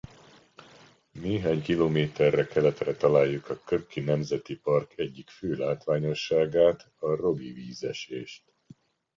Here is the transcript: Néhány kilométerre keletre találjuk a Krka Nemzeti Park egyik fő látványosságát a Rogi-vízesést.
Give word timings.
Néhány 1.11 1.61
kilométerre 1.61 2.45
keletre 2.47 2.93
találjuk 2.95 3.49
a 3.49 3.55
Krka 3.55 4.01
Nemzeti 4.01 4.55
Park 4.59 4.93
egyik 4.97 5.29
fő 5.29 5.55
látványosságát 5.55 6.91
a 6.99 7.15
Rogi-vízesést. 7.15 8.43